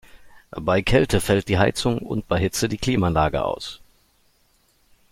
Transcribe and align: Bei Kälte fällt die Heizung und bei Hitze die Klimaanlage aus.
Bei 0.49 0.81
Kälte 0.81 1.21
fällt 1.21 1.47
die 1.47 1.59
Heizung 1.59 1.99
und 1.99 2.27
bei 2.27 2.39
Hitze 2.39 2.67
die 2.67 2.79
Klimaanlage 2.79 3.45
aus. 3.45 3.79